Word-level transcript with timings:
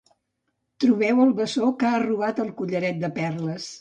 Trobeu 0.83 1.21
el 1.25 1.33
bessó 1.41 1.69
que 1.83 1.91
ha 1.91 2.03
robat 2.07 2.43
el 2.45 2.51
collaret 2.63 2.99
de 3.05 3.13
perles. 3.19 3.69